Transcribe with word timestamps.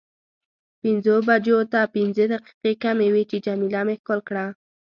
پنځو 0.81 1.15
بجو 1.27 1.57
ته 1.71 1.81
پنځه 1.95 2.23
دقیقې 2.31 2.73
کمې 2.83 3.07
وې 3.13 3.23
چې 3.29 3.37
جميله 3.45 3.81
مې 3.87 3.95
ښکل 3.99 4.19
کړه. 4.27 4.45